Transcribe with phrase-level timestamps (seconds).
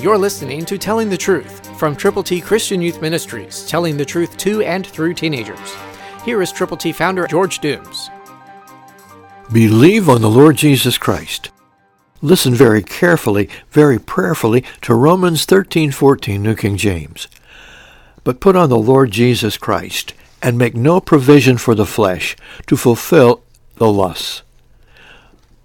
[0.00, 4.36] You're listening to Telling the Truth from Triple T Christian Youth Ministries, telling the truth
[4.36, 5.74] to and through teenagers.
[6.24, 8.08] Here is Triple T founder George Dooms.
[9.52, 11.50] Believe on the Lord Jesus Christ.
[12.22, 17.26] Listen very carefully, very prayerfully to Romans 13:14 New King James.
[18.22, 22.36] But put on the Lord Jesus Christ and make no provision for the flesh
[22.68, 23.42] to fulfill
[23.78, 24.42] the lusts.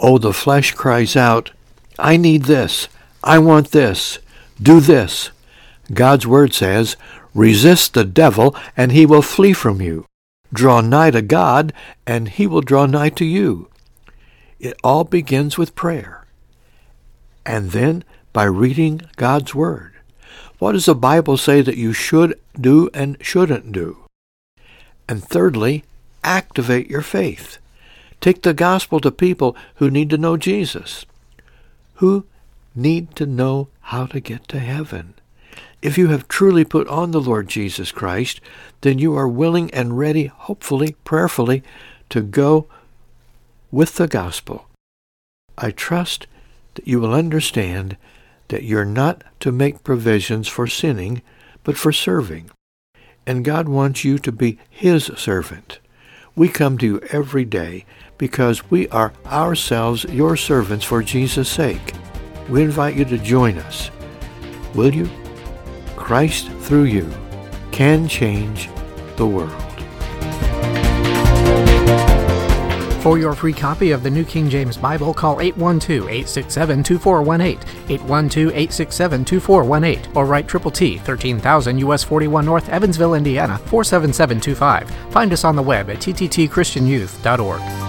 [0.00, 1.52] Oh, the flesh cries out,
[1.96, 2.88] I need this.
[3.22, 4.18] I want this.
[4.60, 5.30] Do this.
[5.92, 6.96] God's word says,
[7.34, 10.06] resist the devil and he will flee from you.
[10.52, 11.72] Draw nigh to God
[12.06, 13.68] and he will draw nigh to you.
[14.58, 16.24] It all begins with prayer.
[17.44, 19.92] And then by reading God's word.
[20.58, 23.98] What does the Bible say that you should do and shouldn't do?
[25.08, 25.84] And thirdly,
[26.24, 27.58] activate your faith.
[28.20, 31.04] Take the gospel to people who need to know Jesus,
[31.96, 32.24] who
[32.76, 35.14] need to know how to get to heaven.
[35.82, 38.40] If you have truly put on the Lord Jesus Christ,
[38.80, 41.62] then you are willing and ready, hopefully, prayerfully,
[42.10, 42.66] to go
[43.70, 44.66] with the gospel.
[45.58, 46.26] I trust
[46.74, 47.96] that you will understand
[48.48, 51.22] that you're not to make provisions for sinning,
[51.64, 52.50] but for serving.
[53.26, 55.80] And God wants you to be His servant.
[56.36, 57.86] We come to you every day
[58.18, 61.94] because we are ourselves your servants for Jesus' sake.
[62.48, 63.90] We invite you to join us.
[64.74, 65.10] Will you?
[65.96, 67.10] Christ through you
[67.72, 68.70] can change
[69.16, 69.66] the world.
[73.06, 80.48] For your free copy of the New King James Bible, call 812-867-2418, 812-867-2418, or write
[80.48, 84.90] Triple T, 13000 US 41 North, Evansville, Indiana, 47725.
[85.12, 87.85] Find us on the web at tttchristianyouth.org.